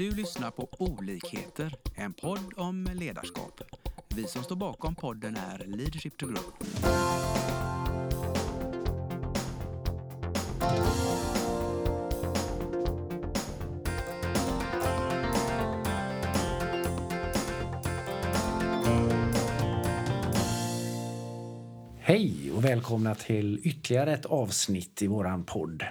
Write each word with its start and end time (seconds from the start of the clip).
Du 0.00 0.10
lyssnar 0.10 0.50
på 0.50 0.68
Olikheter, 0.78 1.74
en 1.96 2.12
podd 2.12 2.52
om 2.56 2.88
ledarskap. 2.94 3.60
Vi 4.08 4.24
som 4.24 4.42
står 4.42 4.56
bakom 4.56 4.94
podden 4.94 5.36
är 5.36 5.64
Leadership 5.66 6.18
to 6.18 6.26
Grow. 6.26 6.38
Hej 21.98 22.52
och 22.56 22.64
välkomna 22.64 23.14
till 23.14 23.60
ytterligare 23.64 24.14
ett 24.14 24.26
avsnitt 24.26 25.02
i 25.02 25.06
våran 25.06 25.44
podd. 25.44 25.84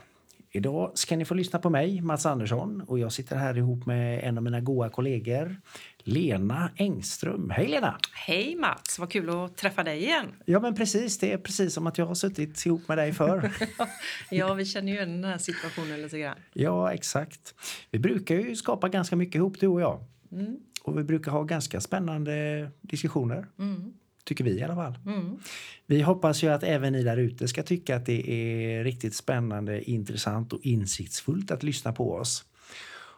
Idag 0.52 0.92
ska 0.94 1.18
ni 1.18 1.26
få 1.26 1.34
lyssna 1.34 1.60
på 1.60 1.70
mig, 1.70 2.02
Mats 2.02 2.26
Andersson, 2.26 2.82
och 2.82 3.00
jag 3.00 3.12
sitter 3.12 3.36
här 3.36 3.58
ihop 3.58 3.86
med 3.86 4.24
en 4.24 4.38
av 4.38 4.44
mina 4.44 4.62
goda 4.62 4.90
kollegor, 4.90 5.56
Lena 5.98 6.72
Engström. 6.76 7.50
Hej 7.50 7.68
Lena! 7.68 7.98
Hej 8.14 8.56
Mats, 8.56 9.00
vad 9.00 9.12
kul 9.12 9.30
att 9.30 9.58
träffa 9.58 9.84
dig 9.84 10.04
igen. 10.04 10.26
Ja 10.46 10.60
men 10.60 10.76
precis, 10.76 11.20
det 11.20 11.34
är 11.34 11.38
precis 11.38 11.74
som 11.74 11.88
att 11.88 11.98
jag 11.98 12.06
har 12.06 12.16
suttit 12.16 12.66
ihop 12.66 12.88
med 12.88 12.98
dig 12.98 13.14
förr. 13.14 13.52
ja, 14.32 14.54
vi 14.54 14.66
känner 14.66 14.92
ju 14.92 14.98
igen 14.98 15.22
den 15.22 15.32
här 15.32 15.38
situationen 15.38 16.02
lite 16.02 16.20
grann. 16.20 16.38
Ja, 16.54 16.94
exakt. 16.94 17.56
Vi 17.92 18.00
brukar 18.00 18.36
ju 18.36 18.56
skapa 18.56 18.90
ganska 18.90 19.16
mycket 19.16 19.36
ihop 19.36 19.60
du 19.60 19.68
och 19.68 19.82
jag. 19.82 20.04
Mm. 20.32 20.58
Och 20.84 21.00
vi 21.00 21.04
brukar 21.04 21.32
ha 21.32 21.44
ganska 21.44 21.82
spännande 21.82 22.68
diskussioner. 22.82 23.48
Mm. 23.60 23.94
Tycker 24.30 24.44
vi 24.44 24.60
i 24.60 24.64
alla 24.64 24.76
fall. 24.76 24.98
Mm. 25.06 25.38
Vi 25.86 26.02
hoppas 26.02 26.44
ju 26.44 26.48
att 26.48 26.64
även 26.64 26.94
ni 26.94 27.04
där 27.04 27.18
ute 27.18 27.48
ska 27.48 27.64
tycka 27.64 27.96
att 27.96 28.06
det 28.06 28.32
är 28.32 28.84
riktigt 28.84 29.16
spännande, 29.16 29.92
intressant 29.92 30.54
och 30.54 30.60
insiktsfullt 30.64 31.52
att 31.52 31.64
lyssna 31.64 31.94
på 31.94 32.14
oss. 32.14 32.46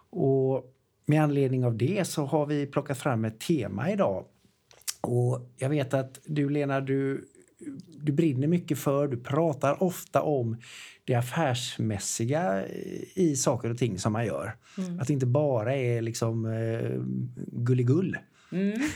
Och 0.10 0.76
med 1.06 1.24
anledning 1.24 1.66
av 1.66 1.78
det 1.78 2.08
så 2.08 2.26
har 2.26 2.46
vi 2.46 2.66
plockat 2.66 2.98
fram 2.98 3.26
ett 3.26 3.40
tema 3.40 3.92
idag. 3.92 4.26
Och 5.02 5.52
jag 5.58 5.70
vet 5.70 5.94
att 5.94 6.20
du 6.26 6.50
Lena, 6.50 6.82
du, 6.82 7.28
du 7.88 8.12
brinner 8.12 8.48
mycket 8.48 8.80
för, 8.80 9.08
du 9.08 9.18
pratar 9.18 9.84
ofta 9.84 10.22
om 10.22 10.58
det 11.06 11.16
affärsmässiga 11.16 12.68
i 13.14 13.36
saker 13.36 13.70
och 13.70 13.78
ting 13.78 14.00
som 14.00 14.14
man 14.14 14.26
gör. 14.26 14.56
Mm. 14.78 15.00
Att 15.00 15.08
det 15.08 15.14
inte 15.14 15.26
bara 15.26 15.76
är 15.76 16.02
liksom 16.02 16.46
eh, 16.46 17.02
gulligull. 17.48 18.18
Mm. 18.52 18.82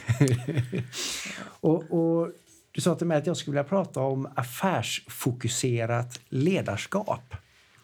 och, 1.59 1.83
och, 1.91 2.31
du 2.71 2.81
sa 2.81 2.95
till 2.95 3.07
mig 3.07 3.17
att 3.17 3.27
jag 3.27 3.37
skulle 3.37 3.53
vilja 3.53 3.69
prata 3.69 3.99
om 3.99 4.29
affärsfokuserat 4.35 6.19
ledarskap. 6.29 7.35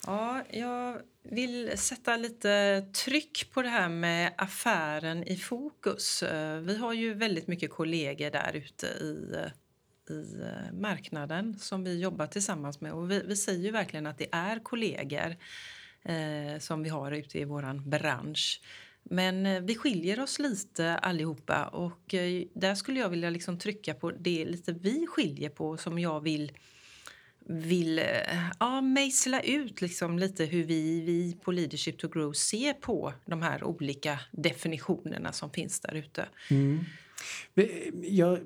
Ja, 0.06 0.44
jag 0.50 0.98
vill 1.24 1.78
sätta 1.78 2.18
lite 2.18 2.82
tryck 3.06 3.52
på 3.54 3.62
det 3.62 3.70
här 3.70 3.90
med 3.90 4.34
affären 4.38 5.24
i 5.24 5.38
fokus. 5.38 6.24
Eh, 6.24 6.60
vi 6.60 6.78
har 6.78 6.94
ju 6.94 7.14
väldigt 7.14 7.48
mycket 7.48 7.72
kollegor 7.72 8.32
där 8.32 8.54
ute 8.54 8.88
i, 8.88 9.36
i 10.10 10.42
eh, 10.42 10.74
marknaden 10.74 11.60
som 11.60 11.84
vi 11.84 12.00
jobbar 12.00 12.28
tillsammans 12.28 12.82
med. 12.82 12.94
Och 12.94 13.12
vi, 13.12 13.24
vi 13.28 13.36
säger 13.36 13.60
ju 13.60 13.72
verkligen 13.72 14.08
att 14.08 14.18
det 14.18 14.28
är 14.32 14.60
kollegor 14.60 15.36
eh, 16.04 16.60
som 16.60 16.84
vi 16.84 16.90
har 16.90 17.12
ute 17.12 17.40
i 17.40 17.44
vår 17.44 17.90
bransch. 17.90 18.62
Men 19.04 19.46
eh, 19.46 19.62
vi 19.62 19.76
skiljer 19.76 20.20
oss 20.20 20.40
lite 20.40 20.98
allihopa 20.98 21.66
och 21.66 22.14
eh, 22.14 22.44
där 22.54 22.76
skulle 22.76 23.00
jag 23.00 23.10
vilja 23.10 23.30
liksom 23.30 23.60
trycka 23.60 23.94
på 23.94 24.12
det 24.12 24.46
lite 24.46 24.74
vi 24.74 25.08
skiljer 25.08 25.50
på 25.50 25.78
som 25.78 26.00
jag 26.00 26.22
vill 26.22 26.52
vill 27.46 28.00
eh, 28.00 28.06
ja, 28.60 28.82
mejsla 28.82 29.42
ut 29.42 29.82
liksom 29.82 30.20
lite 30.20 30.46
hur 30.46 30.64
vi, 30.64 31.02
vi 31.02 31.38
på 31.44 31.52
Leadership 31.52 31.98
to 31.98 32.08
Grow 32.08 32.34
ser 32.34 32.74
på 32.74 33.14
de 33.26 33.42
här 33.42 33.64
olika 33.64 34.20
definitionerna 34.32 35.32
som 35.32 35.52
finns 35.52 35.80
där 35.80 35.96
ute. 35.96 36.26
Mm. 36.50 36.80
Jag, 38.04 38.40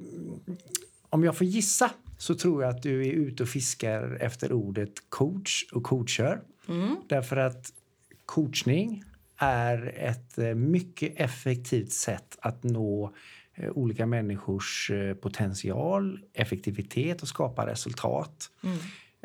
om 1.10 1.24
jag 1.24 1.38
får 1.38 1.48
gissa 1.48 1.92
så 2.18 2.36
tror 2.36 2.64
jag 2.64 2.76
att 2.76 2.84
du 2.84 3.08
är 3.08 3.12
ute 3.12 3.44
och 3.44 3.50
fiskar 3.50 4.18
efter 4.22 4.52
ordet 4.52 5.10
coach 5.10 5.64
och 5.72 5.84
coacher. 5.84 6.42
Mm. 6.68 6.96
Därför 7.08 7.38
att 7.38 7.74
coachning 8.26 9.04
är 9.38 9.94
ett 9.98 10.38
eh, 10.38 10.54
mycket 10.56 11.14
effektivt 11.16 11.92
sätt 11.92 12.38
att 12.42 12.64
nå 12.64 13.14
eh, 13.56 13.70
olika 13.70 14.06
människors 14.06 14.92
eh, 14.92 15.14
potential, 15.14 16.20
effektivitet 16.34 17.22
och 17.22 17.28
skapa 17.28 17.68
resultat. 17.68 18.50
Mm. 18.64 18.78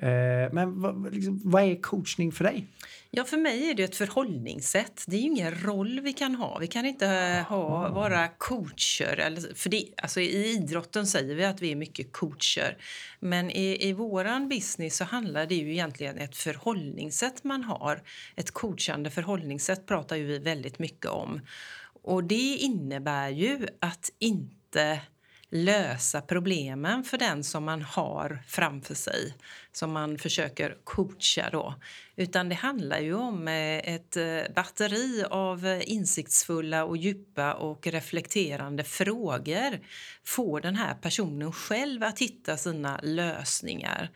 Eh, 0.03 0.53
men 0.53 0.81
vad, 0.81 1.15
liksom, 1.15 1.41
vad, 1.44 1.62
är 1.62 1.83
coachning 1.83 2.33
för 2.33 2.44
dig? 2.44 2.66
Ja, 3.11 3.25
för 3.25 3.37
mig 3.37 3.71
är 3.71 3.75
det 3.75 3.83
ett 3.83 3.97
förhållningssätt. 3.97 5.05
Det 5.06 5.16
är 5.16 5.21
ingen 5.21 5.55
roll 5.55 6.00
vi 6.00 6.12
kan 6.12 6.34
ha. 6.34 6.59
Vi 6.59 6.66
kan 6.66 6.87
inte 6.87 7.06
ha, 7.49 7.88
vara 7.88 8.28
coacher. 8.28 9.16
Eller, 9.19 9.55
för 9.55 9.71
det, 9.71 9.84
alltså 10.03 10.21
I 10.21 10.53
idrotten 10.53 11.06
säger 11.06 11.34
vi 11.34 11.44
att 11.44 11.62
vi 11.62 11.72
är 11.72 11.77
mycket 11.77 12.12
coacher. 12.12 12.77
Men 13.21 13.50
i, 13.50 13.88
i 13.88 13.93
vår 13.93 14.49
business 14.49 14.97
så 14.97 15.05
handlar 15.05 15.47
det 15.47 15.55
ju 15.55 15.72
egentligen 15.72 16.19
ett 16.19 16.37
förhållningssätt 16.37 17.44
man 17.44 17.65
har. 17.65 18.03
Ett 18.37 18.50
coachande 18.50 19.11
förhållningssätt 19.11 19.87
pratar 19.87 20.17
ju 20.17 20.27
vi 20.27 20.38
väldigt 20.38 20.78
mycket 20.78 21.11
om. 21.11 21.41
Och 22.03 22.25
det 22.25 22.56
innebär 22.56 23.28
ju 23.28 23.67
att 23.81 24.11
inte 24.19 25.00
lösa 25.50 26.21
problemen 26.21 27.05
för 27.05 27.19
den 27.19 27.44
som 27.44 27.65
man 27.65 27.83
har 27.83 28.43
framför 28.47 28.94
sig, 28.94 29.34
som 29.72 29.93
man 29.93 30.19
försöker 30.19 30.77
coacha. 30.84 31.50
Då. 31.53 31.75
Utan 32.16 32.49
det 32.49 32.55
handlar 32.55 32.99
ju 32.99 33.15
om 33.15 33.49
eh, 33.49 33.94
ett 33.94 34.16
eh, 34.16 34.41
batteri 34.55 35.25
av 35.31 35.81
insiktsfulla 35.84 36.84
och 36.84 36.97
djupa 36.97 37.55
och 37.55 37.87
reflekterande 37.87 38.84
frågor. 38.84 39.81
Få 40.25 40.61
den 40.61 40.75
här 40.75 40.94
personen 40.94 41.53
själv 41.53 42.03
att 42.03 42.19
hitta 42.19 42.56
sina 42.56 43.00
lösningar. 43.03 44.11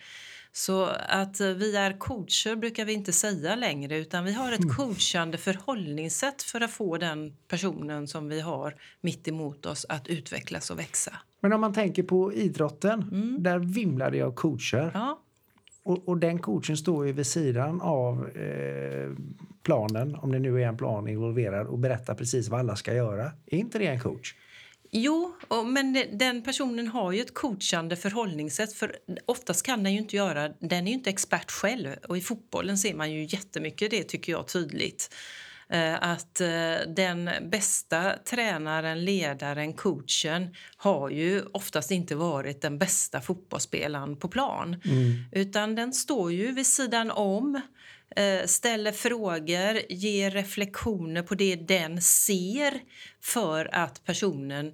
Så 0.56 0.84
att 1.08 1.40
vi 1.40 1.76
är 1.76 1.98
coacher 1.98 2.56
brukar 2.56 2.84
vi 2.84 2.92
inte 2.92 3.12
säga 3.12 3.54
längre 3.54 3.98
utan 3.98 4.24
vi 4.24 4.32
har 4.32 4.52
ett 4.52 4.64
mm. 4.64 4.74
coachande 4.74 5.38
förhållningssätt 5.38 6.42
för 6.42 6.60
att 6.60 6.70
få 6.70 6.98
den 6.98 7.36
personen 7.48 8.08
som 8.08 8.28
vi 8.28 8.40
har 8.40 8.74
mitt 9.00 9.28
emot 9.28 9.66
oss 9.66 9.86
att 9.88 10.08
utvecklas 10.08 10.70
och 10.70 10.78
växa. 10.78 11.12
Men 11.40 11.52
om 11.52 11.60
man 11.60 11.74
tänker 11.74 12.02
på 12.02 12.32
idrotten, 12.32 13.02
mm. 13.02 13.42
där 13.42 13.58
vimlar 13.58 14.10
det 14.10 14.22
av 14.22 14.32
coacher. 14.32 14.90
Ja. 14.94 15.20
Och, 15.82 16.08
och, 16.08 16.18
den 16.18 16.38
coachen 16.38 16.76
står 16.76 17.06
ju 17.06 17.12
vid 17.12 17.26
sidan 17.26 17.80
av 17.80 18.28
eh, 18.28 19.10
planen, 19.62 20.14
om 20.14 20.32
det 20.32 20.38
nu 20.38 20.62
är 20.62 20.66
en 20.66 20.76
plan 20.76 21.08
involverad, 21.08 21.66
och 21.66 21.78
berättar 21.78 22.14
precis 22.14 22.48
vad 22.48 22.60
alla 22.60 22.76
ska 22.76 22.94
göra. 22.94 23.32
Är 23.46 23.58
inte 23.58 23.78
det 23.78 23.86
en 23.86 24.00
coach? 24.00 24.34
Jo, 24.96 25.34
men 25.66 25.92
den 26.12 26.42
personen 26.42 26.88
har 26.88 27.12
ju 27.12 27.20
ett 27.20 27.34
coachande 27.34 27.96
förhållningssätt. 27.96 28.72
För 28.72 28.96
Oftast 29.26 29.66
kan 29.66 29.82
den 29.82 29.92
ju 29.92 29.98
inte 29.98 30.16
göra, 30.16 30.48
den 30.48 30.86
är 30.86 30.88
ju 30.88 30.94
inte 30.94 31.10
expert 31.10 31.50
själv. 31.50 31.88
Och 32.08 32.18
I 32.18 32.20
fotbollen 32.20 32.78
ser 32.78 32.94
man 32.94 33.12
ju 33.12 33.24
jättemycket 33.24 33.90
det 33.90 34.02
tycker 34.02 34.32
jag 34.32 34.48
tydligt. 34.48 35.14
Eh, 35.68 35.94
att 36.02 36.40
eh, 36.40 36.76
den 36.86 37.30
bästa 37.50 38.12
tränaren, 38.24 39.04
ledaren, 39.04 39.72
coachen 39.72 40.54
har 40.76 41.10
ju 41.10 41.42
oftast 41.42 41.90
inte 41.90 42.14
varit 42.14 42.62
den 42.62 42.78
bästa 42.78 43.20
fotbollsspelaren 43.20 44.16
på 44.16 44.28
plan. 44.28 44.80
Mm. 44.84 45.24
Utan 45.32 45.74
den 45.74 45.92
står 45.92 46.32
ju 46.32 46.52
vid 46.52 46.66
sidan 46.66 47.10
om 47.10 47.60
eh, 48.16 48.46
ställer 48.46 48.92
frågor, 48.92 49.92
ger 49.92 50.30
reflektioner 50.30 51.22
på 51.22 51.34
det 51.34 51.56
den 51.56 52.02
ser 52.02 52.80
för 53.20 53.74
att 53.74 54.04
personen 54.04 54.72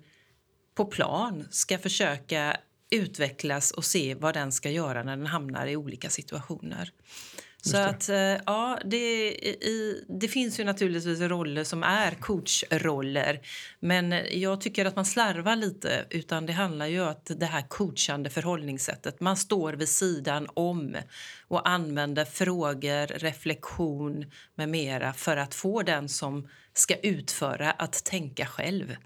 på 0.75 0.84
plan 0.84 1.48
ska 1.50 1.78
försöka 1.78 2.56
utvecklas 2.91 3.70
och 3.70 3.84
se 3.84 4.14
vad 4.14 4.34
den 4.34 4.53
ska 4.53 4.70
göra 4.70 5.03
när 5.03 5.16
den 5.16 5.26
hamnar 5.26 5.66
i 5.66 5.76
olika 5.76 6.10
situationer. 6.10 6.92
Så 7.62 7.76
att, 7.76 8.08
eh, 8.08 8.16
ja, 8.47 8.78
det, 8.84 9.30
i, 9.34 10.04
det 10.09 10.28
finns 10.28 10.60
ju 10.60 10.64
naturligtvis 10.64 11.20
roller 11.20 11.64
som 11.64 11.82
är 11.82 12.10
coachroller. 12.10 13.41
Men 13.80 14.15
jag 14.30 14.60
tycker 14.60 14.84
att 14.84 14.97
man 14.97 15.04
slarvar 15.04 15.56
lite. 15.56 16.04
utan 16.10 16.47
Det 16.47 16.53
handlar 16.53 16.86
ju 16.86 17.00
om 17.00 17.15
det 17.27 17.47
här 17.47 17.62
coachande 17.68 18.30
förhållningssättet. 18.30 19.21
Man 19.21 19.36
står 19.36 19.72
vid 19.72 19.89
sidan 19.89 20.48
om 20.54 20.97
och 21.48 21.68
använder 21.68 22.24
frågor, 22.24 23.06
reflektion 23.06 24.24
med 24.54 24.68
mera 24.68 25.12
för 25.12 25.36
att 25.36 25.54
få 25.54 25.83
den 25.83 26.09
som 26.09 26.48
ska 26.74 26.94
utföra 26.94 27.71
att 27.71 28.04
tänka 28.04 28.47
själv 28.47 28.97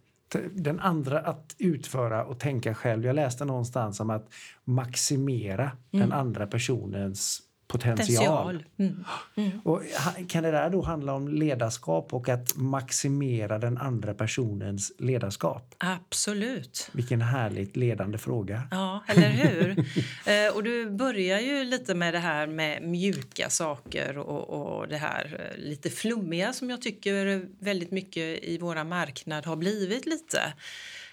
den 0.52 0.80
andra 0.80 1.20
att 1.20 1.56
utföra 1.58 2.24
och 2.24 2.40
tänka 2.40 2.74
själv. 2.74 3.04
Jag 3.04 3.16
läste 3.16 3.44
någonstans 3.44 4.00
om 4.00 4.10
att 4.10 4.28
maximera 4.64 5.62
mm. 5.62 5.78
den 5.90 6.12
andra 6.12 6.46
personens 6.46 7.40
potential. 7.66 8.64
Mm. 8.78 9.04
Mm. 9.36 9.60
Och 9.64 9.82
kan 10.28 10.42
det 10.42 10.50
där 10.50 10.70
då 10.70 10.82
handla 10.82 11.12
om 11.12 11.28
ledarskap 11.28 12.14
och 12.14 12.28
att 12.28 12.56
maximera 12.56 13.58
den 13.58 13.78
andra 13.78 14.14
personens 14.14 14.92
ledarskap? 14.98 15.74
Absolut. 15.78 16.90
Vilken 16.92 17.20
härligt 17.20 17.76
ledande 17.76 18.18
fråga. 18.18 18.62
Ja, 18.70 19.04
eller 19.06 19.30
hur? 19.30 19.70
eh, 20.46 20.54
och 20.54 20.62
du 20.62 20.90
börjar 20.90 21.38
ju 21.38 21.64
lite 21.64 21.94
med 21.94 22.14
det 22.14 22.18
här 22.18 22.46
med 22.46 22.82
mjuka 22.82 23.50
saker 23.50 24.18
och, 24.18 24.78
och 24.78 24.88
det 24.88 24.96
här 24.96 25.50
eh, 25.52 25.64
lite 25.64 25.90
flummiga 25.90 26.52
som 26.52 26.70
jag 26.70 26.82
tycker 26.82 27.46
väldigt 27.64 27.90
mycket 27.90 28.44
i 28.44 28.58
våra 28.58 28.84
marknad 28.84 29.46
har 29.46 29.56
blivit 29.56 30.06
lite. 30.06 30.52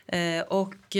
Eh, 0.07 0.41
och 0.41 0.95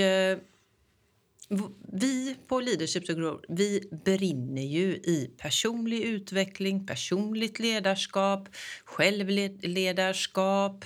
vi 1.93 2.35
på 2.47 2.59
Leadership 2.59 3.05
to 3.05 3.41
vi 3.49 3.89
brinner 4.05 4.61
ju 4.61 4.93
i 4.93 5.31
personlig 5.37 6.01
utveckling, 6.01 6.85
personligt 6.85 7.59
ledarskap, 7.59 8.49
självledarskap, 8.85 10.85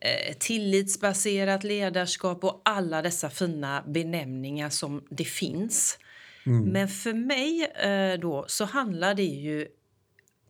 eh, 0.00 0.36
tillitsbaserat 0.38 1.64
ledarskap 1.64 2.44
och 2.44 2.62
alla 2.64 3.02
dessa 3.02 3.30
fina 3.30 3.84
benämningar 3.86 4.70
som 4.70 5.04
det 5.10 5.24
finns. 5.24 5.98
Men 6.44 6.88
för 6.88 7.12
mig 7.12 7.64
eh, 7.64 8.20
då 8.20 8.44
så 8.48 8.64
handlar 8.64 9.14
det 9.14 9.22
ju 9.22 9.66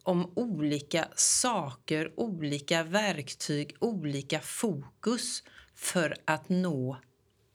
om 0.03 0.33
olika 0.37 1.09
saker, 1.17 2.13
olika 2.17 2.83
verktyg, 2.83 3.77
olika 3.81 4.41
fokus 4.41 5.43
för 5.75 6.17
att 6.25 6.49
nå 6.49 6.97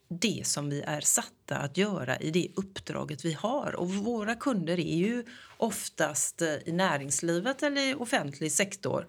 det 0.10 0.48
som 0.48 0.70
vi 0.70 0.82
är 0.82 1.02
satta 1.02 1.58
att 1.58 1.78
göra 1.78 2.18
i 2.18 2.32
det 2.32 2.48
uppdraget 2.56 3.26
vi 3.26 3.34
har. 3.34 3.76
Och 3.76 3.90
våra 3.90 4.36
kunder 4.36 4.80
är 4.80 4.96
ju 4.96 5.26
oftast 5.58 6.42
eh, 6.42 6.56
i 6.66 6.72
näringslivet 6.72 7.64
eller 7.64 7.82
i 7.82 7.94
offentlig 7.94 8.52
sektor 8.52 9.08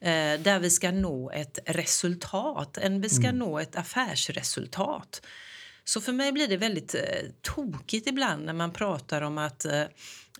eh, 0.00 0.40
där 0.40 0.58
vi 0.58 0.70
ska 0.70 0.90
nå 0.90 1.30
ett 1.30 1.58
resultat, 1.66 2.78
en, 2.78 3.00
vi 3.00 3.08
ska 3.08 3.32
nå 3.32 3.58
ett 3.58 3.76
affärsresultat. 3.76 5.22
Så 5.84 6.00
för 6.00 6.12
mig 6.12 6.32
blir 6.32 6.48
det 6.48 6.56
väldigt 6.56 6.94
eh, 6.94 7.00
tokigt 7.42 8.06
ibland 8.06 8.44
när 8.44 8.52
man 8.52 8.72
pratar 8.72 9.22
om 9.22 9.38
att 9.38 9.64
eh, 9.64 9.84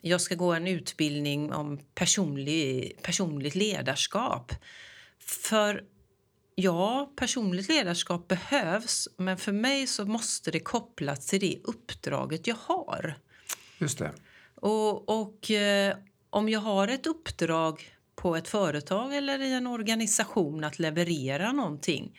jag 0.01 0.21
ska 0.21 0.35
gå 0.35 0.53
en 0.53 0.67
utbildning 0.67 1.53
om 1.53 1.81
personlig, 1.95 2.99
personligt 3.03 3.55
ledarskap. 3.55 4.53
För 5.21 5.85
ja, 6.61 7.13
personligt 7.17 7.69
ledarskap 7.69 8.29
behövs 8.29 9.09
men 9.17 9.37
för 9.37 9.53
mig 9.53 9.87
så 9.87 10.05
måste 10.05 10.51
det 10.51 10.61
kopplas 10.61 11.27
till 11.27 11.41
det 11.41 11.59
uppdraget 11.65 12.47
jag 12.47 12.57
har. 12.61 13.15
Just 13.79 13.99
det. 13.99 14.13
Och, 14.55 15.21
och 15.21 15.51
eh, 15.51 15.97
om 16.31 16.49
jag 16.49 16.61
har 16.61 16.89
ett 16.89 17.07
uppdrag 17.07 17.95
på 18.15 18.37
ett 18.37 18.49
företag 18.49 19.17
eller 19.17 19.39
i 19.39 19.53
en 19.53 19.67
organisation 19.67 20.65
att 20.65 20.79
leverera 20.79 21.53
någonting 21.53 22.19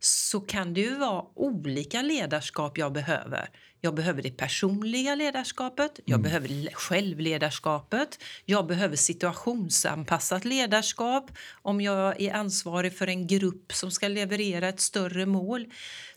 så 0.00 0.40
kan 0.40 0.74
det 0.74 0.80
ju 0.80 0.94
vara 0.94 1.24
olika 1.34 2.02
ledarskap 2.02 2.78
jag 2.78 2.92
behöver. 2.92 3.50
Jag 3.80 3.94
behöver 3.94 4.22
det 4.22 4.30
personliga 4.30 5.14
ledarskapet, 5.14 6.00
jag 6.04 6.22
behöver 6.22 6.48
le- 6.48 6.72
självledarskapet, 6.72 8.18
jag 8.44 8.66
behöver 8.66 8.96
situationsanpassat 8.96 10.44
ledarskap 10.44 11.30
om 11.62 11.80
jag 11.80 12.20
är 12.20 12.34
ansvarig 12.34 12.98
för 12.98 13.06
en 13.06 13.26
grupp 13.26 13.72
som 13.72 13.90
ska 13.90 14.08
leverera 14.08 14.68
ett 14.68 14.80
större 14.80 15.26
mål. 15.26 15.66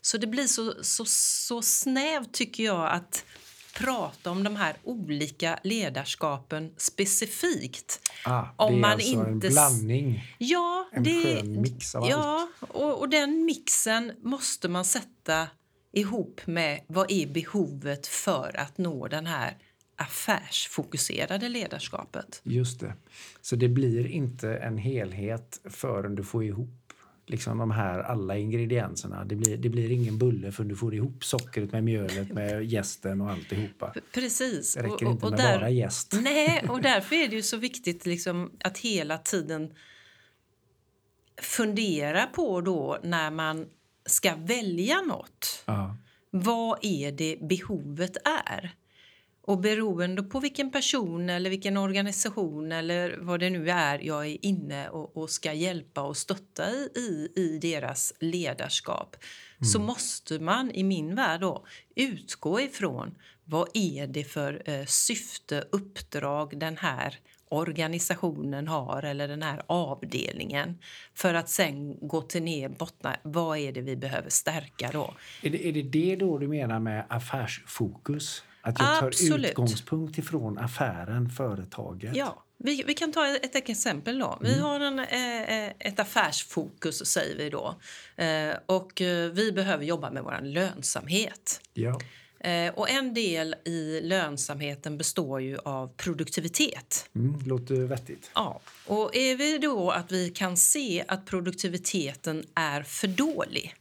Så 0.00 0.18
det 0.18 0.26
blir 0.26 0.46
så, 0.46 0.74
så, 0.82 1.04
så 1.04 1.62
snävt 1.62 2.32
tycker 2.32 2.64
jag 2.64 2.90
att 2.90 3.24
prata 3.78 4.30
om 4.30 4.42
de 4.44 4.56
här 4.56 4.76
olika 4.84 5.58
ledarskapen 5.64 6.72
specifikt. 6.76 8.10
Ah, 8.24 8.44
Om 8.56 8.72
det 8.72 8.78
är 8.78 8.80
man 8.80 8.90
alltså 8.92 9.16
en 9.20 9.32
inte 9.34 9.46
s- 9.46 9.52
blandning. 9.54 10.24
Ja, 10.38 10.88
En 10.92 11.02
det, 11.02 11.22
skön 11.22 11.60
mix 11.62 11.94
av 11.94 12.08
ja 12.08 12.48
och, 12.60 12.98
och 13.00 13.08
den 13.08 13.44
mixen 13.44 14.12
måste 14.22 14.68
man 14.68 14.84
sätta 14.84 15.46
ihop 15.92 16.40
med 16.46 16.80
vad 16.86 17.10
är 17.12 17.26
behovet 17.26 18.06
för 18.06 18.56
att 18.60 18.78
nå 18.78 19.08
den 19.08 19.26
här 19.26 19.56
affärsfokuserade 19.96 21.48
ledarskapet. 21.48 22.40
Just 22.44 22.80
det. 22.80 22.94
Så 23.40 23.56
det 23.56 23.68
blir 23.68 24.06
inte 24.06 24.56
en 24.56 24.78
helhet 24.78 25.60
förrän 25.64 26.14
du 26.14 26.24
får 26.24 26.44
ihop 26.44 26.81
liksom 27.26 27.58
de 27.58 27.70
här 27.70 27.98
alla 27.98 28.36
ingredienserna. 28.38 29.24
Det 29.24 29.36
blir, 29.36 29.56
det 29.56 29.68
blir 29.68 29.90
ingen 29.90 30.18
bulle 30.18 30.52
förrän 30.52 30.68
du 30.68 30.76
får 30.76 30.94
ihop 30.94 31.24
sockret 31.24 31.72
med 31.72 31.84
mjölet 31.84 32.28
med 32.32 32.64
jästen 32.64 33.20
och 33.20 33.30
alltihopa. 33.30 33.94
Precis. 34.14 34.74
Det 34.74 34.80
räcker 34.82 34.92
Och- 34.94 35.02
och- 35.02 35.10
inte 35.12 35.30
med 35.30 35.38
där- 35.38 35.58
bara 35.58 35.70
jäst. 35.70 36.12
Nej, 36.22 36.64
och 36.68 36.82
därför 36.82 37.16
är 37.16 37.28
det 37.28 37.36
ju 37.36 37.42
så 37.42 37.56
viktigt 37.56 38.06
liksom 38.06 38.50
att 38.64 38.78
hela 38.78 39.18
tiden 39.18 39.72
fundera 41.42 42.26
på 42.26 42.60
då 42.60 42.98
när 43.02 43.30
man 43.30 43.66
ska 44.06 44.34
välja 44.36 45.00
något. 45.00 45.62
Ja. 45.66 45.96
Vad 46.30 46.78
är 46.82 47.12
det 47.12 47.38
behovet 47.48 48.16
är? 48.48 48.74
Och 49.44 49.58
beroende 49.58 50.22
på 50.22 50.40
vilken 50.40 50.70
person 50.70 51.30
eller 51.30 51.50
vilken 51.50 51.76
organisation 51.76 52.72
eller 52.72 53.18
vad 53.20 53.40
det 53.40 53.50
nu 53.50 53.70
är 53.70 53.98
jag 53.98 54.26
är 54.26 54.44
inne 54.44 54.88
och, 54.88 55.16
och 55.16 55.30
ska 55.30 55.52
hjälpa 55.52 56.02
och 56.02 56.16
stötta 56.16 56.70
i, 56.70 57.28
i, 57.36 57.58
deras 57.62 58.12
ledarskap 58.20 59.16
så 59.72 59.78
måste 59.78 60.38
man 60.38 60.70
i 60.70 60.82
min 60.82 61.14
värld 61.14 61.40
då 61.40 61.66
utgå 61.96 62.60
ifrån 62.60 63.14
vad 63.44 63.68
är 63.74 64.06
det 64.06 64.24
för 64.24 64.62
eh, 64.64 64.84
syfte, 64.84 65.64
uppdrag 65.70 66.58
den 66.58 66.76
här 66.76 67.18
organisationen 67.48 68.68
har 68.68 69.02
eller 69.02 69.28
den 69.28 69.42
här 69.42 69.62
avdelningen 69.66 70.78
för 71.14 71.34
att 71.34 71.48
sen 71.48 72.08
gå 72.08 72.22
till 72.22 72.42
ner 72.42 72.68
bottna 72.68 73.16
vad 73.22 73.58
är 73.58 73.72
det 73.72 73.80
vi 73.80 73.96
behöver 73.96 74.30
stärka 74.30 74.90
då. 74.92 75.14
Är, 75.42 75.50
det, 75.50 75.68
är 75.68 75.72
det 75.72 75.82
det 75.82 76.16
då 76.16 76.38
du 76.38 76.48
menar 76.48 76.80
med 76.80 77.04
affärsfokus? 77.08 78.44
Att 78.64 78.78
jag 78.78 78.98
tar 79.00 79.06
Absolut. 79.06 79.50
utgångspunkt 79.50 80.18
ifrån 80.18 80.58
affären, 80.58 81.30
företaget? 81.30 82.16
Ja, 82.16 82.44
vi, 82.58 82.82
vi 82.86 82.94
kan 82.94 83.12
ta 83.12 83.26
ett 83.36 83.54
exempel. 83.56 84.18
då. 84.18 84.38
Vi 84.40 84.48
Mm. 84.52 84.62
har 84.64 84.80
en, 84.80 84.98
eh, 84.98 85.64
eh, 85.66 85.72
ett 85.78 86.00
affärsfokus, 86.00 87.06
säger 87.06 87.36
vi 87.36 87.50
då. 87.50 87.74
Eh, 88.16 88.54
och 88.66 88.92
Vi 89.32 89.52
behöver 89.54 89.84
jobba 89.84 90.10
med 90.10 90.22
vår 90.22 90.38
lönsamhet. 90.42 91.60
Ja. 91.74 92.00
Och 92.74 92.90
En 92.90 93.14
del 93.14 93.54
i 93.64 94.00
lönsamheten 94.00 94.98
består 94.98 95.40
ju 95.40 95.58
av 95.58 95.88
produktivitet. 95.96 97.08
Mm, 97.14 97.40
låter 97.46 97.74
vettigt. 97.74 98.30
Ja, 98.34 98.60
och 98.86 99.16
är 99.16 99.36
vi 99.36 99.58
då 99.58 99.90
att 99.90 100.12
vi 100.12 100.30
kan 100.30 100.56
se 100.56 101.04
att 101.08 101.26
produktiviteten 101.26 102.44
är 102.54 102.82
för 102.82 103.08
dålig 103.08 103.74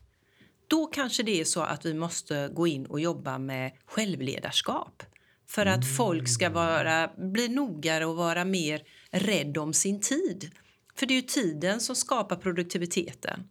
då 0.71 0.85
kanske 0.85 1.23
det 1.23 1.41
är 1.41 1.45
så 1.45 1.61
att 1.61 1.85
vi 1.85 1.93
måste 1.93 2.49
gå 2.53 2.67
in 2.67 2.85
och 2.85 2.99
jobba 2.99 3.37
med 3.37 3.71
självledarskap 3.85 5.03
för 5.47 5.65
att 5.65 5.97
folk 5.97 6.27
ska 6.27 6.49
vara, 6.49 7.11
bli 7.17 7.47
nogare 7.47 8.05
och 8.05 8.15
vara 8.15 8.45
mer 8.45 8.81
rädd 9.11 9.57
om 9.57 9.73
sin 9.73 10.01
tid. 10.01 10.51
För 10.95 11.05
det 11.05 11.13
är 11.13 11.15
ju 11.15 11.21
tiden 11.21 11.79
som 11.79 11.95
skapar 11.95 12.35
produktiviteten. 12.35 13.49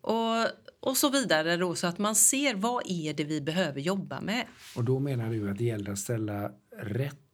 Och, 0.00 0.46
och 0.80 0.96
så 0.96 1.10
vidare 1.10 1.56
då, 1.56 1.74
så 1.74 1.86
att 1.86 1.98
man 1.98 2.14
ser 2.14 2.54
vad 2.54 2.82
är 2.86 3.14
det 3.14 3.24
vi 3.24 3.40
behöver 3.40 3.80
jobba 3.80 4.20
med. 4.20 4.46
Och 4.76 4.84
då 4.84 4.98
menar 4.98 5.30
du 5.30 5.50
att 5.50 5.58
det 5.58 5.64
gäller 5.64 5.92
att 5.92 5.98
ställa 5.98 6.50
rätt, 6.82 7.29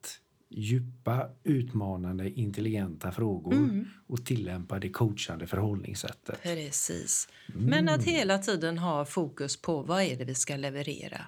djupa, 0.49 1.31
utmanande, 1.45 2.31
intelligenta 2.31 3.13
frågor 3.13 3.53
Mm. 3.55 3.85
och 4.07 4.27
tillämpa 4.27 4.79
det 4.79 4.89
coachande 4.91 5.47
förhållningssättet. 5.47 6.43
Precis. 6.43 7.29
Men 7.47 7.89
att 7.89 8.05
hela 8.05 8.39
tiden 8.39 8.79
ha 8.79 9.05
fokus 9.05 9.57
på 9.63 9.83
vad 9.83 10.03
är 10.03 10.17
det 10.17 10.25
vi 10.25 10.35
ska 10.35 10.57
leverera. 10.57 11.21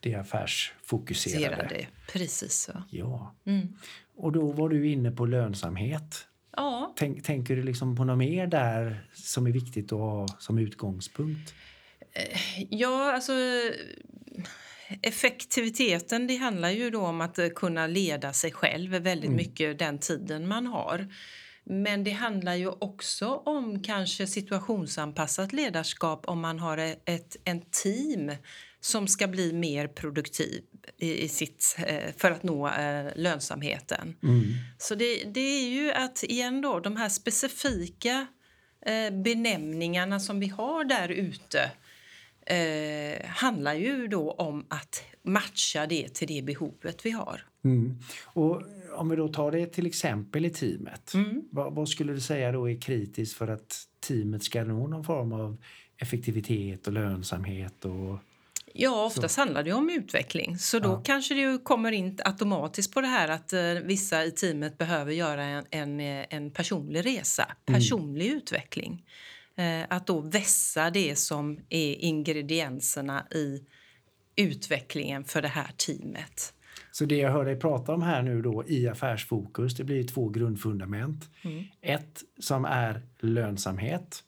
Det 0.00 0.12
är 0.12 0.18
affärsfokuserade. 0.18 1.56
Serade. 1.56 1.86
Precis 2.12 2.60
så. 2.60 2.82
Ja. 2.90 3.34
Mm. 3.44 3.68
Och 4.16 4.32
då 4.32 4.52
var 4.52 4.68
du 4.68 4.88
inne 4.88 5.10
på 5.10 5.26
lönsamhet. 5.26 6.26
Ja, 6.56 6.94
Tänk, 6.96 7.24
tänker 7.24 7.56
du 7.56 7.62
liksom 7.62 7.96
på 7.96 8.04
något 8.04 8.18
mer 8.18 8.46
där 8.46 9.08
som 9.12 9.46
är 9.46 9.50
viktigt 9.50 9.92
att 9.92 9.98
ha 9.98 10.26
som 10.38 10.58
utgångspunkt? 10.58 11.54
ja 12.70 13.12
alltså 13.14 13.32
effektiviteten 15.02 16.26
det 16.26 16.36
handlar 16.36 16.70
ju 16.70 16.90
då 16.90 17.00
om 17.00 17.20
att 17.20 17.38
eh, 17.38 17.48
kunna 17.48 17.86
leda 17.86 18.32
sig 18.32 18.52
själv 18.52 18.90
väldigt 18.90 19.30
mycket 19.30 19.78
den 19.78 19.98
tiden 19.98 20.48
man 20.48 20.66
har. 20.66 21.08
Men 21.66 22.04
det 22.04 22.10
handlar 22.10 22.54
ju 22.54 22.68
också 22.68 23.26
om 23.28 23.82
kanske 23.82 24.26
situationsanpassat 24.26 25.52
ledarskap 25.52 26.28
om 26.28 26.40
man 26.40 26.58
har 26.58 26.78
ett, 27.04 27.36
en 27.44 27.60
team 27.60 28.32
som 28.80 29.08
ska 29.08 29.26
bli 29.26 29.52
mer 29.52 29.88
produktiv 29.88 30.62
i, 30.98 31.24
i 31.24 31.28
sitt, 31.28 31.76
eh, 31.86 32.12
för 32.16 32.30
att 32.30 32.42
nå 32.42 32.68
eh, 32.68 33.06
lönsamheten. 33.16 34.16
Så 34.78 34.94
det, 34.94 35.24
det 35.24 35.40
är 35.40 35.68
ju 35.68 35.92
att 35.92 36.22
igen 36.22 36.60
då, 36.60 36.80
de 36.80 36.96
här 36.96 37.08
specifika 37.08 38.26
eh, 38.86 39.10
benämningarna 39.10 40.20
som 40.20 40.40
vi 40.40 40.48
har 40.48 40.84
där 40.84 41.08
ute 41.08 41.70
eh, 42.46 43.26
handlar 43.26 43.74
ju 43.74 44.06
då 44.06 44.30
om 44.30 44.66
att 44.68 45.02
matcha 45.22 45.86
det 45.86 46.08
till 46.08 46.28
det 46.28 46.42
behovet 46.42 47.06
vi 47.06 47.10
har. 47.10 47.40
Mm. 47.64 47.98
Och 48.24 48.62
om 48.96 49.08
vi 49.08 49.16
då 49.16 49.28
tar 49.28 49.50
det 49.50 49.66
till 49.66 49.86
exempel 49.86 50.44
i 50.44 50.50
teamet. 50.50 51.14
Mm. 51.14 51.42
Vad, 51.50 51.74
vad, 51.74 51.88
skulle 51.88 52.12
du 52.12 52.20
säga 52.20 52.52
då 52.52 52.70
är 52.70 52.80
kritiskt 52.80 53.36
för 53.36 53.48
att 53.48 53.82
teamet 54.08 54.44
ska 54.44 54.64
nå 54.64 54.86
någon 54.86 55.04
form 55.04 55.32
av 55.32 55.56
effektivitet 55.96 56.86
och 56.86 56.92
lönsamhet? 56.92 57.84
Och... 57.84 58.18
Ja, 58.72 59.04
oftast 59.04 59.34
så. 59.34 59.40
handlar 59.40 59.62
det 59.62 59.72
om 59.72 59.90
utveckling. 59.90 60.58
Så 60.58 60.78
då 60.78 60.88
ja. 60.88 61.02
kanske 61.04 61.34
det 61.34 61.58
kommer 61.64 61.92
in 61.92 62.18
automatiskt 62.24 62.94
på 62.94 63.00
det 63.00 63.06
här 63.06 63.28
att 63.28 63.52
uh, 63.52 63.86
vissa 63.86 64.24
i 64.24 64.30
teamet 64.30 64.78
behöver 64.78 65.12
göra 65.12 65.44
en, 65.44 65.64
en, 65.70 66.00
en 66.30 66.50
personlig 66.50 67.06
resa, 67.06 67.44
mm. 67.66 67.80
personlig 67.80 68.26
mm. 68.26 68.36
utveckling. 68.36 69.04
Uh, 69.58 69.84
att 69.88 70.06
då 70.06 70.20
vässa 70.20 70.90
det 70.90 71.18
som 71.18 71.60
är 71.68 71.94
ingredienserna 71.94 73.26
i 73.30 73.64
utvecklingen 74.36 75.24
för 75.24 75.42
det 75.42 75.48
här 75.48 75.70
teamet. 75.76 76.54
Så 76.90 77.04
det 77.04 77.16
jag 77.16 77.32
hör 77.32 77.44
dig 77.44 77.56
prata 77.56 77.94
om 77.94 78.02
här 78.02 78.22
nu 78.22 78.42
då 78.42 78.64
i 78.66 78.88
affärsfokus, 78.88 79.74
det 79.74 79.84
blir 79.84 80.04
två 80.04 80.28
grundfundament. 80.28 81.30
Mm. 81.42 81.64
Ett 81.80 82.22
som 82.38 82.64
är 82.64 83.02
lönsamhet 83.20 84.24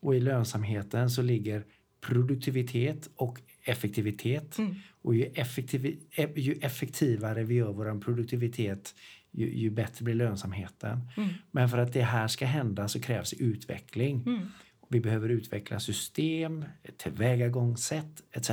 och 0.00 0.16
i 0.16 0.20
lönsamheten 0.20 1.10
så 1.10 1.22
ligger 1.22 1.64
produktivitet 2.00 3.08
och 3.16 3.40
effektivitet. 3.64 4.58
Mm. 4.58 4.74
Och 5.02 5.14
ju, 5.14 5.24
effektiv, 5.24 5.98
ju, 6.36 6.52
effektivare 6.52 7.44
vi 7.44 7.54
gör 7.54 7.72
vår 7.72 8.00
produktivitet 8.00 8.94
ju, 9.32 9.58
ju, 9.58 9.70
bättre 9.70 10.04
blir 10.04 10.14
lönsamheten. 10.14 11.00
Mm. 11.16 11.28
Men 11.50 11.68
för 11.68 11.78
att 11.78 11.92
det 11.92 12.02
här 12.02 12.28
ska 12.28 12.46
hända 12.46 12.88
så 12.88 13.00
krävs 13.00 13.32
utveckling. 13.32 14.22
Mm. 14.26 14.46
Vi 14.88 15.00
behöver 15.00 15.28
utveckla 15.28 15.80
system, 15.80 16.64
tillvägagångssätt 16.96 18.22
etc. 18.32 18.50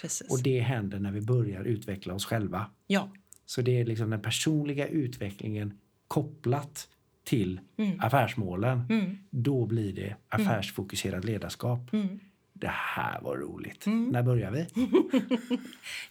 Precis. 0.00 0.30
Och 0.30 0.42
det 0.42 0.60
händer 0.60 0.98
när 0.98 1.12
vi 1.12 1.20
börjar 1.20 1.64
utveckla 1.64 2.14
oss 2.14 2.24
själva. 2.24 2.70
Ja. 2.86 3.12
Så 3.46 3.62
det 3.62 3.80
är 3.80 3.84
liksom 3.84 4.10
den 4.10 4.22
personliga 4.22 4.86
utvecklingen 4.86 5.78
kopplat 6.08 6.88
till 7.24 7.60
mm. 7.76 8.00
affärsmålen. 8.00 8.82
Mm. 8.90 9.18
Då 9.30 9.66
blir 9.66 9.92
det 9.92 10.16
affärsfokuserat 10.28 11.24
ledarskap. 11.24 11.92
Det 12.60 12.72
här 12.72 13.20
var 13.20 13.36
roligt. 13.36 13.86
Mm. 13.86 14.08
När 14.08 14.22
börjar 14.22 14.50
vi? 14.50 14.66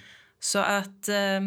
Så 0.41 0.59
att 0.59 1.09
eh, 1.09 1.41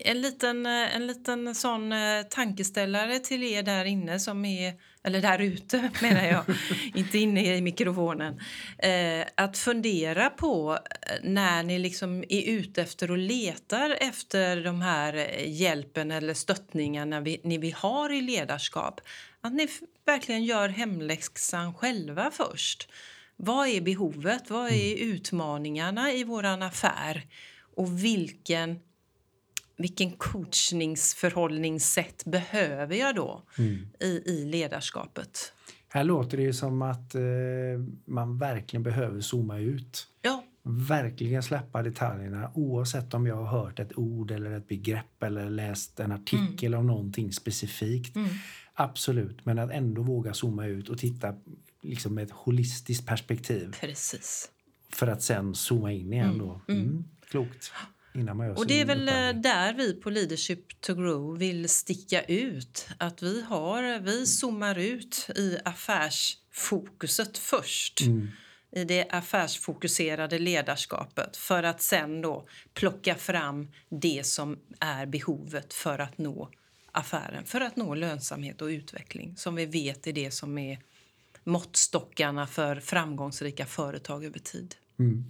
en 0.00 0.20
liten, 0.20 0.66
en 0.66 1.06
liten 1.06 1.54
sån 1.54 1.92
eh, 1.92 2.22
tankeställare 2.22 3.18
till 3.18 3.42
er 3.42 3.62
där 3.62 3.84
inne 3.84 4.20
som 4.20 4.44
är 4.44 4.74
eller 5.02 5.20
där 5.20 5.38
ute 5.38 5.90
menar 6.02 6.24
jag, 6.24 6.44
inte 6.94 7.18
inne 7.18 7.56
i 7.56 7.60
mikrofonen. 7.60 8.40
Eh, 8.78 9.26
att 9.34 9.58
fundera 9.58 10.30
på 10.30 10.72
eh, 10.72 11.16
när 11.22 11.62
ni 11.62 11.78
liksom 11.78 12.24
är 12.28 12.42
ute 12.42 12.82
efter 12.82 13.10
och 13.10 13.18
letar 13.18 13.90
efter 14.00 14.64
de 14.64 14.80
här 14.80 15.14
eh, 15.14 15.52
hjälpen 15.52 16.10
eller 16.10 16.34
stöttningarna 16.34 17.20
vi, 17.20 17.40
ni 17.44 17.58
vi 17.58 17.70
har 17.70 18.12
i 18.12 18.20
ledarskap. 18.20 19.00
Att 19.40 19.52
ni 19.52 19.68
verkligen 20.06 20.44
gör 20.44 20.68
hemläxan 20.68 21.74
själva 21.74 22.30
först. 22.30 22.88
Vad 23.36 23.68
är 23.68 23.80
behovet? 23.80 24.50
Vad 24.50 24.66
är 24.66 24.96
mm. 24.96 25.12
utmaningarna 25.12 26.12
i 26.12 26.24
vår 26.24 26.44
affär? 26.44 27.26
Och 27.76 28.04
vilken 28.04 28.78
vilken 29.80 30.10
coachningsförhållningssätt 30.10 32.24
behöver 32.24 32.96
jag 32.96 33.14
då 33.14 33.42
mm. 33.58 33.86
i, 34.00 34.22
i 34.26 34.44
ledarskapet? 34.44 35.52
Här 35.88 36.04
låter 36.04 36.36
det 36.36 36.52
som 36.52 36.82
att 36.82 37.14
eh, 37.14 37.20
man 38.04 38.38
verkligen 38.38 38.82
behöver 38.82 39.20
zooma 39.20 39.58
ut. 39.58 40.06
Ja. 40.22 40.44
Verkligen 40.62 41.42
släppa 41.42 41.82
detaljerna 41.82 42.50
oavsett 42.54 43.14
om 43.14 43.26
jag 43.26 43.36
har 43.36 43.60
hört 43.60 43.78
ett 43.78 43.98
ord 43.98 44.30
eller 44.30 44.50
ett 44.50 44.68
begrepp 44.68 45.22
eller 45.22 45.50
läst 45.50 46.00
en 46.00 46.12
artikel 46.12 46.74
mm. 46.74 46.80
om 46.80 46.86
någonting 46.86 47.32
specifikt. 47.32 48.16
Mm. 48.16 48.28
Absolut, 48.74 49.46
men 49.46 49.58
att 49.58 49.70
ändå 49.70 50.02
våga 50.02 50.34
zooma 50.34 50.66
ut 50.66 50.88
och 50.88 50.98
titta 50.98 51.34
liksom 51.82 52.14
med 52.14 52.24
ett 52.24 52.32
holistiskt 52.32 53.06
perspektiv. 53.06 53.76
Precis. 53.80 54.50
För 54.92 55.06
att 55.06 55.22
sen 55.22 55.54
zooma 55.54 55.92
in 55.92 56.12
igen. 56.12 56.26
Mm. 56.26 56.38
Då. 56.38 56.60
Mm. 56.68 56.82
mm. 56.82 57.04
Klokt. 57.30 57.72
Innan 58.14 58.36
man 58.36 58.46
gör 58.46 58.58
och 58.58 58.66
det 58.66 58.80
är 58.80 58.84
väl 58.84 59.02
upphandling. 59.02 59.42
där 59.42 59.74
vi 59.74 59.94
på 59.94 60.10
Leadership 60.10 60.80
to 60.80 60.94
Grow 60.94 61.38
vill 61.38 61.68
sticka 61.68 62.22
ut. 62.22 62.88
Att 62.98 63.22
vi, 63.22 63.42
har, 63.42 64.00
vi 64.00 64.26
zoomar 64.26 64.78
ut 64.78 65.30
i 65.36 65.58
affärsfokuset 65.64 67.38
först. 67.38 68.00
Mm. 68.00 68.28
i 68.72 68.84
det 68.84 69.08
affärsfokuserade 69.10 70.38
ledarskapet 70.38 71.36
för 71.36 71.62
att 71.62 71.82
sen 71.82 72.22
då 72.22 72.46
plocka 72.74 73.14
fram 73.14 73.68
det 73.88 74.26
som 74.26 74.58
är 74.80 75.06
behovet 75.06 75.74
för 75.74 75.98
att 75.98 76.18
nå 76.18 76.50
affären, 76.92 77.44
för 77.44 77.60
att 77.60 77.76
nå 77.76 77.94
lönsamhet 77.94 78.62
och 78.62 78.66
utveckling 78.66 79.36
som 79.36 79.54
vi 79.54 79.66
vet 79.66 80.06
är 80.06 80.12
det 80.12 80.30
som 80.30 80.58
är 80.58 80.78
måttstockarna 81.44 82.46
för 82.46 82.76
framgångsrika 82.76 83.66
företag 83.66 84.24
över 84.24 84.38
tid. 84.38 84.74
Mm. 84.98 85.24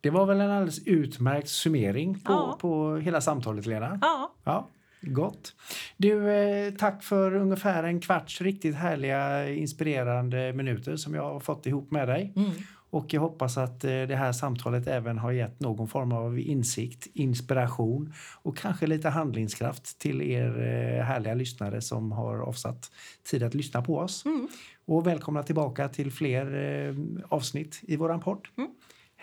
Det 0.00 0.10
var 0.10 0.26
väl 0.26 0.40
en 0.40 0.50
alldeles 0.50 0.86
utmärkt 0.86 1.48
summering 1.48 2.14
på, 2.14 2.32
ja. 2.32 2.58
på 2.60 2.96
hela 2.96 3.20
samtalet, 3.20 3.66
Lena? 3.66 3.98
Ja. 4.02 4.32
ja. 4.44 4.68
Gott. 5.00 5.54
Du, 5.96 6.30
eh, 6.30 6.74
tack 6.74 7.02
för 7.02 7.34
ungefär 7.34 7.82
en 7.84 8.00
kvarts 8.00 8.40
riktigt 8.40 8.74
härliga, 8.74 9.50
inspirerande 9.50 10.52
minuter 10.52 10.96
som 10.96 11.14
jag 11.14 11.22
har 11.22 11.40
fått 11.40 11.66
ihop 11.66 11.90
med 11.90 12.08
dig. 12.08 12.32
Mm. 12.36 12.50
Och 12.90 13.14
jag 13.14 13.20
hoppas 13.20 13.58
att 13.58 13.84
eh, 13.84 13.90
det 13.90 14.16
här 14.16 14.32
samtalet 14.32 14.86
även 14.86 15.18
har 15.18 15.32
gett 15.32 15.60
någon 15.60 15.88
form 15.88 16.12
av 16.12 16.38
insikt, 16.38 17.06
inspiration 17.14 18.12
och 18.42 18.56
kanske 18.56 18.86
lite 18.86 19.08
handlingskraft 19.08 19.98
till 19.98 20.22
er 20.22 20.48
eh, 20.48 21.04
härliga 21.04 21.34
lyssnare 21.34 21.80
som 21.80 22.12
har 22.12 22.38
avsatt 22.38 22.90
tid 23.30 23.42
att 23.42 23.54
lyssna 23.54 23.82
på 23.82 23.98
oss. 23.98 24.24
Mm. 24.24 24.48
Och 24.84 25.06
välkomna 25.06 25.42
tillbaka 25.42 25.88
till 25.88 26.12
fler 26.12 26.94
avsnitt 27.28 27.80
i 27.82 27.96
våran 27.96 28.20
podd. 28.20 28.48
Mm. 28.56 28.70